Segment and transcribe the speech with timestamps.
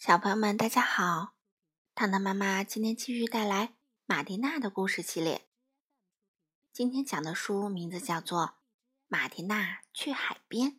[0.00, 1.34] 小朋友们，大家好！
[1.94, 3.74] 糖糖妈妈今天继续带来
[4.06, 5.46] 马蒂娜的故事系列。
[6.72, 8.40] 今天讲的书名字叫做
[9.08, 10.70] 《马蒂娜去海边》，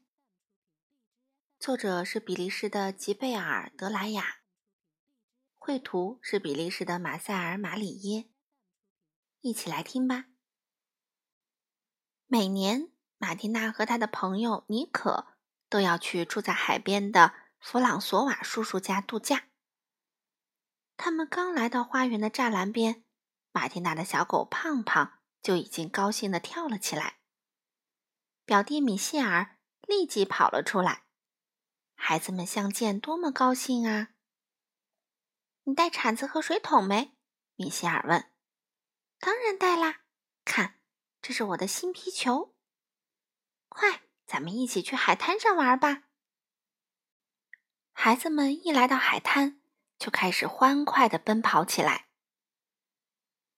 [1.60, 4.38] 作者是比利时的吉贝尔·德莱雅，
[5.60, 8.26] 绘图是比利时的马塞尔·马里耶。
[9.42, 10.26] 一起来听吧。
[12.26, 15.28] 每年，马蒂娜和他的朋友尼可
[15.69, 17.35] 都要去住在海边的。
[17.62, 19.48] 弗朗索瓦叔叔家度假。
[20.97, 23.05] 他们刚来到花园的栅栏边，
[23.52, 27.19] 马蒂娜的小狗胖胖就已经高兴地跳了起来。
[28.45, 29.57] 表弟米歇尔
[29.88, 31.03] 立即跑了出来。
[31.93, 34.09] 孩子们相见多么高兴啊！
[35.63, 37.16] 你带铲子和水桶没？
[37.55, 38.31] 米歇尔问。
[39.19, 40.02] 当然带啦！
[40.43, 40.80] 看，
[41.21, 42.55] 这是我的新皮球。
[43.69, 46.07] 快，咱们一起去海滩上玩吧！
[47.94, 49.62] 孩子们一来到海滩，
[50.00, 52.08] 就开始欢快地奔跑起来。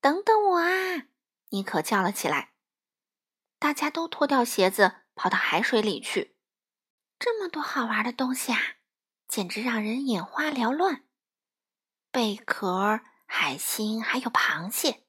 [0.02, 1.08] 等等我啊！
[1.50, 2.54] 尼可叫了起来。
[3.58, 6.36] 大家都脱掉鞋子，跑到海水里去。
[7.18, 8.60] 这么多好玩的东西啊，
[9.28, 11.06] 简直让人眼花缭乱：
[12.12, 15.08] 贝壳、海星，还有螃蟹。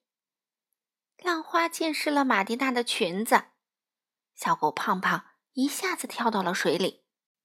[1.16, 3.46] 浪花溅湿了马蒂娜的裙子，
[4.36, 7.03] 小狗胖胖一下子跳到了水里。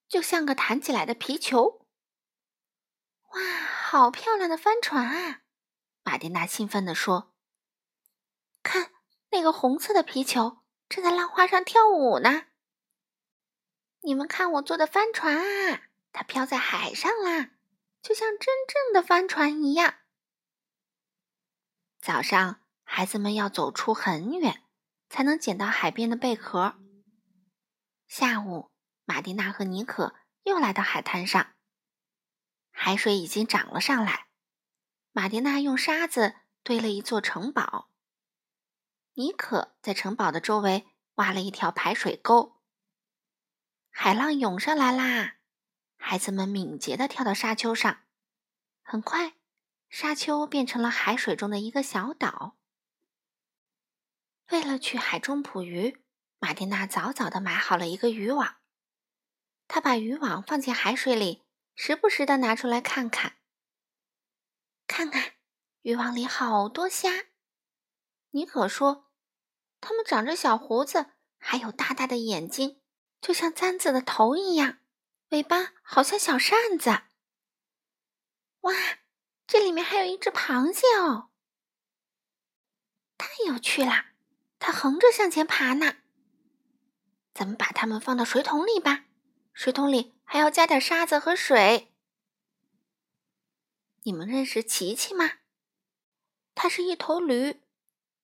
[0.10, 1.86] 就像个弹起来的皮球！
[3.30, 3.42] 哇，
[3.86, 5.44] 好漂亮的帆船啊！
[6.04, 7.32] 马蒂娜兴奋地说
[8.64, 8.92] ：“看，
[9.30, 12.48] 那个红色的皮球正在浪花上跳舞呢！
[14.02, 17.52] 你们看我做的帆船啊，它飘在海上啦，
[18.02, 20.00] 就像真正的帆船一样。”
[22.02, 24.64] 早上，孩子们要走出很远，
[25.08, 26.80] 才能捡到海边的贝壳。
[28.08, 28.72] 下午。
[29.10, 31.56] 马蒂娜和尼可又来到海滩上，
[32.70, 34.28] 海水已经涨了上来。
[35.14, 37.90] 马蒂娜用沙子堆了一座城堡，
[39.16, 42.62] 尼可在城堡的周围挖了一条排水沟。
[43.90, 45.38] 海浪涌上来啦！
[45.98, 48.04] 孩子们敏捷地跳到沙丘上，
[48.84, 49.34] 很快，
[49.90, 52.60] 沙丘变成了海水中的一个小岛。
[54.52, 56.00] 为了去海中捕鱼，
[56.38, 58.58] 马蒂娜早早地买好了一个渔网。
[59.70, 61.44] 他把渔网放进海水里，
[61.76, 63.38] 时不时的拿出来看看。
[64.88, 65.34] 看看，
[65.84, 67.28] 渔网里好多虾。
[68.32, 69.12] 尼可说
[69.80, 72.82] ：“它们长着小胡子，还有大大的眼睛，
[73.22, 74.80] 就像簪子的头一样，
[75.30, 77.04] 尾巴好像小扇子。”
[78.62, 78.74] 哇，
[79.46, 81.30] 这里面还有一只螃蟹哦！
[83.20, 84.08] 太有趣了，
[84.58, 85.98] 它横着向前爬呢。
[87.36, 89.06] 咱们把它们放到水桶里吧。
[89.60, 91.92] 水桶里还要加点沙子和水。
[94.04, 95.40] 你们认识琪琪吗？
[96.56, 97.60] 它是一头驴，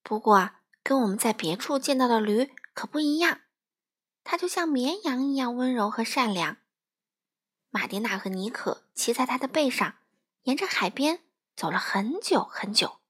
[0.02, 0.52] 不过
[0.82, 3.42] 跟我们在别处见到的驴可不一样。
[4.24, 6.56] 它就像绵羊一样温柔和善良。
[7.70, 9.98] 马蒂娜和尼可骑在它的背上，
[10.44, 13.02] 沿着海边走了很久很久。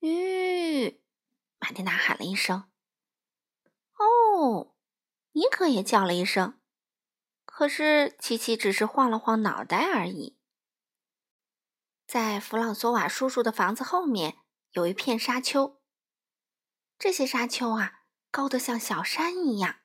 [0.00, 1.00] 吁！
[1.60, 2.68] 马蒂娜喊了一声：“。”
[5.38, 6.58] 尼可也叫了一声，
[7.44, 10.36] 可是琪琪只是晃了晃脑袋而已。
[12.08, 14.38] 在弗朗索瓦叔叔的房子后面
[14.72, 15.80] 有一片沙丘，
[16.98, 18.00] 这些沙丘啊，
[18.32, 19.76] 高得像小山一样。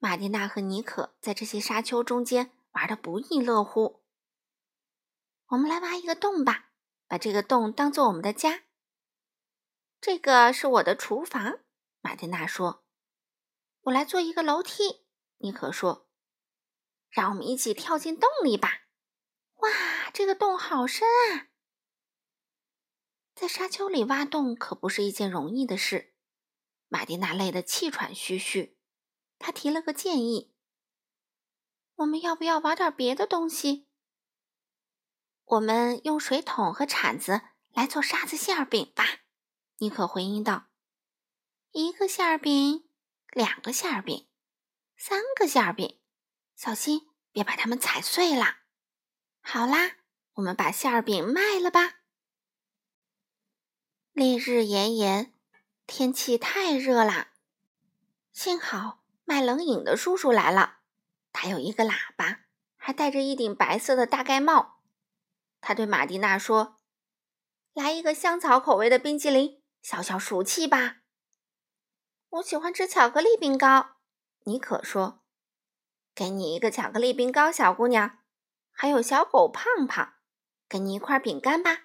[0.00, 4.02] 玛蒂娜和尼可在这些沙丘中间玩得不亦乐乎。
[5.46, 6.70] 我们来挖一个洞吧，
[7.06, 8.64] 把这个洞当做我们的家。
[10.00, 11.60] 这个是我的厨房，
[12.00, 12.83] 玛蒂娜说。
[13.84, 15.06] 我来做一个楼梯，
[15.38, 16.08] 尼可说
[17.10, 18.84] ：“让我们一起跳进洞里吧！”
[19.60, 21.48] 哇，这个洞好深啊！
[23.34, 26.14] 在沙丘里挖洞可不是一件容易的事。
[26.88, 28.78] 玛蒂娜累得气喘吁吁，
[29.38, 30.54] 她提了个建议
[31.96, 33.88] ：“我们要不要挖点别的东西？”
[35.44, 37.42] 我们用水桶和铲子
[37.72, 39.04] 来做沙子馅饼吧，
[39.78, 40.68] 尼可回应道
[41.72, 42.88] ：“一个馅饼。”
[43.34, 44.28] 两个馅饼，
[44.96, 45.98] 三个馅饼，
[46.54, 48.58] 小心别把它们踩碎了。
[49.40, 49.96] 好啦，
[50.34, 51.96] 我们把馅饼卖了吧。
[54.12, 55.34] 烈日炎炎，
[55.84, 57.32] 天气太热啦。
[58.32, 60.78] 幸好卖冷饮的叔叔来了，
[61.32, 62.44] 他有一个喇叭，
[62.76, 64.80] 还戴着一顶白色的大盖帽。
[65.60, 66.80] 他对马蒂娜说
[67.74, 70.98] ：“来一个香草口味的冰淇淋，消消暑气吧。”
[72.34, 73.98] 我喜欢吃巧克力冰糕，
[74.44, 75.24] 妮可说
[76.16, 78.24] ：“给你一个巧克力冰糕，小姑娘。”
[78.76, 80.14] 还有小狗胖胖，
[80.68, 81.84] 给你一块饼干吧。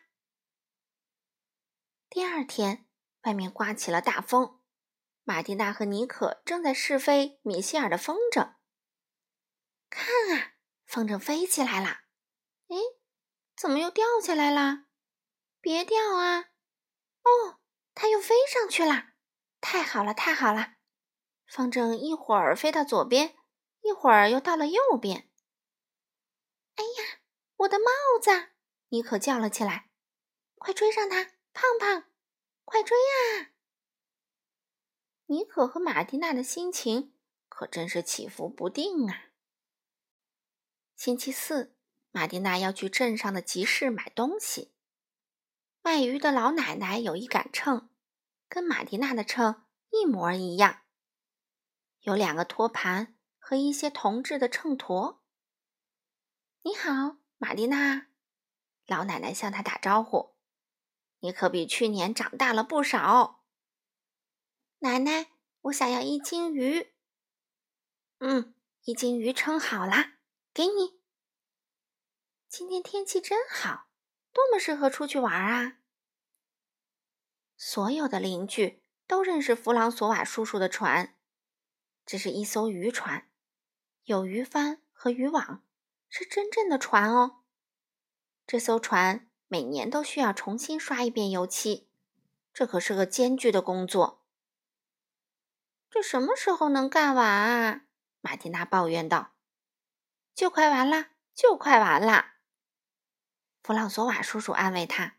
[2.09, 2.87] 第二天，
[3.25, 4.59] 外面刮起了大风，
[5.23, 8.55] 马蒂娜和尼可正在试飞米歇尔的风筝。
[9.91, 10.53] 看啊，
[10.87, 11.89] 风筝飞起来了！
[12.69, 12.75] 哎，
[13.55, 14.85] 怎么又掉下来了？
[15.61, 16.45] 别掉啊！
[17.21, 17.59] 哦，
[17.93, 19.08] 它又飞上去了！
[19.71, 20.77] 太好了，太好了！
[21.45, 23.35] 风筝一会儿飞到左边，
[23.81, 25.29] 一会儿又到了右边。
[26.73, 27.19] 哎呀，
[27.57, 27.85] 我的帽
[28.19, 28.49] 子！
[28.87, 29.91] 尼可叫了起来
[30.57, 31.23] ：“快追上它，
[31.53, 32.05] 胖胖！
[32.65, 33.51] 快追呀！”
[35.29, 37.13] 尼可和马蒂娜的心情
[37.47, 39.25] 可真是起伏不定啊。
[40.95, 41.75] 星期四，
[42.09, 44.73] 马蒂娜要去镇上的集市买东西。
[45.83, 47.88] 卖鱼的老奶奶有一杆秤，
[48.49, 50.81] 跟马蒂娜的秤一模一样。
[52.01, 55.19] 有两个托盘和一些铜制的秤砣。
[56.63, 58.07] 你好，玛蒂娜，
[58.87, 60.35] 老奶奶向她打招呼。
[61.19, 63.45] 你可比去年长大了不少。
[64.79, 65.31] 奶奶，
[65.61, 66.93] 我想要一斤鱼。
[68.19, 70.17] 嗯，一斤鱼称好啦，
[70.53, 70.99] 给你。
[72.47, 73.89] 今天天气真好，
[74.33, 75.78] 多么适合出去玩啊！
[77.61, 81.17] 所有的邻居都认识弗朗索瓦叔叔的船。
[82.05, 83.29] 这是一艘渔船，
[84.05, 85.61] 有鱼帆和渔网，
[86.07, 87.41] 是真正的船哦。
[88.47, 91.89] 这艘船每年都需要重新刷一遍油漆，
[92.53, 94.23] 这可是个艰巨的工作。
[95.89, 97.81] 这什么时候能干完啊？
[98.21, 99.35] 马蒂娜抱怨道。
[100.33, 102.35] “就快完了，就快完了。”
[103.61, 105.17] 弗朗索瓦叔叔安慰他。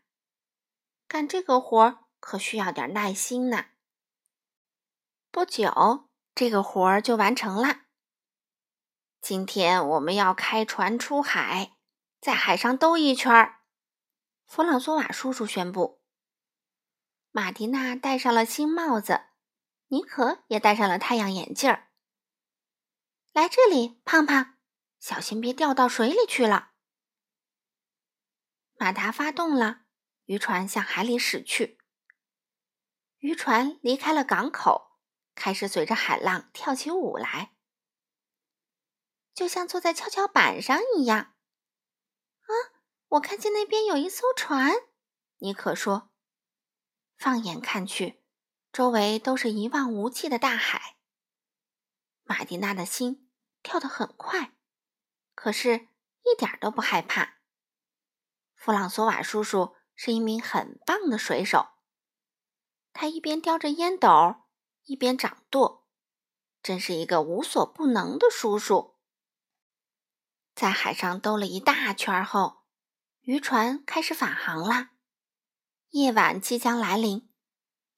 [1.07, 3.65] “干这个活儿可需要点耐心呢。”
[5.29, 6.07] 不久。
[6.33, 7.81] 这个活儿就完成了。
[9.19, 11.75] 今天我们要开船出海，
[12.21, 13.59] 在海上兜一圈儿。
[14.45, 16.01] 弗朗索瓦叔叔宣布。
[17.31, 19.25] 马蒂娜戴上了新帽子，
[19.89, 21.91] 尼可也戴上了太阳眼镜儿。
[23.33, 24.55] 来这里，胖胖，
[25.01, 26.71] 小心别掉到水里去了。
[28.75, 29.81] 马达发动了，
[30.25, 31.80] 渔船向海里驶去。
[33.21, 34.91] 渔船离开了港口。
[35.33, 37.55] 开始随着海浪跳起舞来，
[39.33, 41.17] 就像坐在跷跷板上一样。
[42.41, 42.51] 啊，
[43.07, 44.73] 我看见那边有一艘船，
[45.37, 46.11] 尼可说。
[47.17, 48.21] 放眼看去，
[48.73, 50.97] 周围都是一望无际的大海。
[52.23, 53.31] 马蒂娜的心
[53.63, 54.53] 跳得很快，
[55.33, 55.87] 可是
[56.23, 57.37] 一点都不害怕。
[58.53, 61.69] 弗朗索瓦叔叔是一名很棒的水手，
[62.93, 64.35] 他一边叼着烟斗。
[64.85, 65.85] 一边掌舵，
[66.63, 68.97] 真是一个无所不能的叔叔。
[70.55, 72.63] 在海上兜了一大圈后，
[73.21, 74.93] 渔船开始返航啦。
[75.91, 77.29] 夜晚即将来临，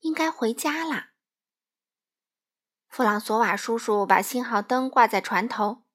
[0.02, 1.14] 应该回家啦。
[2.90, 5.86] 弗朗索瓦叔叔把信号灯挂在船头。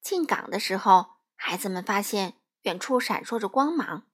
[0.00, 4.06] 进港的时候，孩子们发现远处闪烁着光芒，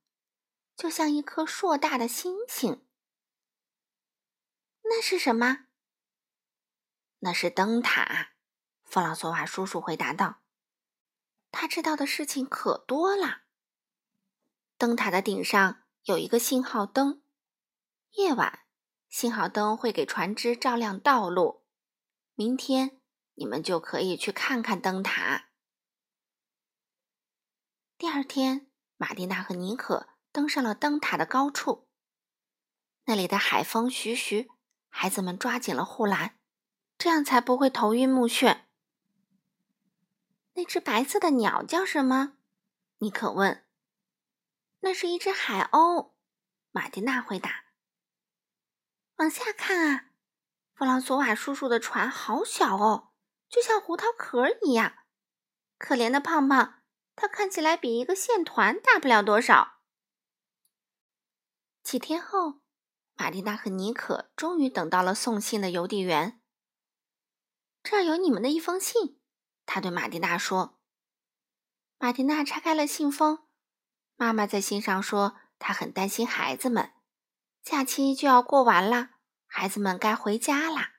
[0.74, 2.88] 就像一颗硕大的星星。
[4.98, 5.66] 那是什么？
[7.20, 8.32] 那是灯塔，
[8.82, 10.40] 弗朗索瓦叔叔回答道
[11.52, 13.42] ：“他知道的事情可多了。
[14.76, 17.23] 灯塔的顶上有一个信号灯，
[18.14, 18.64] 夜晚
[19.08, 21.64] 信号灯会给船只照亮道路。
[22.34, 23.00] 明天
[23.34, 25.50] 你们就可以去看看灯塔。”
[27.96, 31.87] 第二天，玛蒂娜和尼可登上了灯塔的高处，
[33.04, 34.50] 那里的海风徐徐，
[34.88, 36.37] 孩子们抓紧了护栏。
[36.97, 38.62] 这样才不会头晕目眩。
[40.54, 42.33] 那只白色的鸟叫什么？
[42.99, 43.64] 尼可问。
[44.80, 46.14] 那是一只海鸥。
[46.73, 47.66] 马蒂娜回答。
[49.18, 50.11] 往下看啊，
[50.75, 53.12] 弗朗索瓦叔叔的船好小哦，
[53.49, 55.04] 就像胡桃壳一样。
[55.78, 56.83] 可怜的胖胖，
[57.14, 59.78] 他看起来比一个线团大不了多少。
[61.85, 62.61] 几天后，
[63.20, 66.40] 玛蒂娜和尼可终于等到了送信的邮递员。
[67.82, 69.18] 这儿有你们的一封信，
[69.66, 70.78] 他对马蒂娜说。
[71.98, 73.40] 马蒂娜拆开了信封，
[74.14, 76.92] 妈妈在信上说，她很担心孩子们，
[77.60, 79.10] 假期就要过完了，
[79.46, 80.92] 孩子们该回家啦。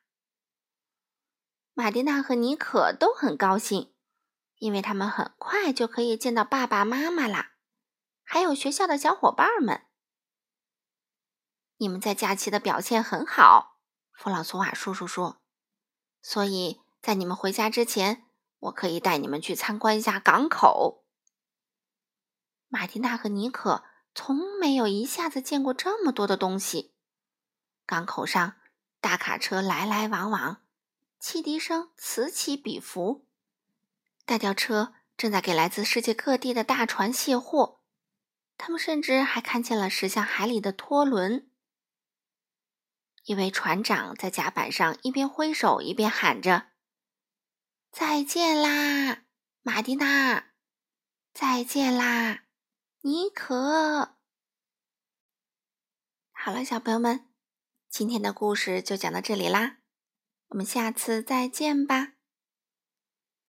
[1.73, 3.93] 玛蒂娜和尼可都很高兴，
[4.57, 7.53] 因为他们很快就可以见到爸爸妈妈啦，
[8.23, 9.85] 还有学校的小伙伴们。
[11.81, 13.79] 你们在假期的表现很好，
[14.11, 15.41] 弗朗索瓦叔叔说。
[16.21, 18.25] 所以在你们回家之前，
[18.59, 21.05] 我可以带你们去参观一下港口。
[22.67, 26.93] 马蒂娜和尼可从没有一下子见过这么多的东西。
[27.85, 28.55] 港口上，
[28.99, 30.61] 大卡车来来往往，
[31.17, 33.25] 汽笛声此起彼伏。
[34.25, 37.79] 大吊车正在给来自世界各地的大船卸货，
[38.57, 41.48] 他们甚至还看见了驶向海里的拖轮。
[43.29, 46.71] 一位船长在甲板上一边挥手一边喊着
[47.93, 49.25] ：“再见啦，
[49.61, 50.45] 马蒂娜！
[51.31, 52.45] 再见啦，
[53.01, 54.15] 尼可！”
[56.33, 57.29] 好了，小朋友们，
[57.87, 59.77] 今天的故事就讲到这里啦，
[60.47, 62.13] 我们下次再见吧。